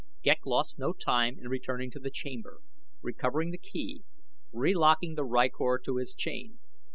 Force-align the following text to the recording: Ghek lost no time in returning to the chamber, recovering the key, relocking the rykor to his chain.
Ghek 0.23 0.47
lost 0.47 0.79
no 0.79 0.93
time 0.93 1.37
in 1.37 1.47
returning 1.49 1.91
to 1.91 1.99
the 1.99 2.09
chamber, 2.09 2.61
recovering 3.03 3.51
the 3.51 3.59
key, 3.59 4.03
relocking 4.51 5.15
the 5.15 5.23
rykor 5.23 5.77
to 5.83 5.97
his 5.97 6.15
chain. 6.15 6.57